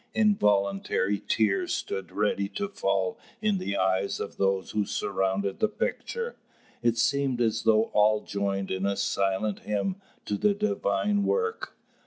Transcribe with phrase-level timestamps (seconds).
[0.15, 6.35] Involuntary tears stood ready to fall in the eyes of those who surrounded the picture.
[6.81, 11.77] It seemed as though all joined in a silent hymn to the divine work.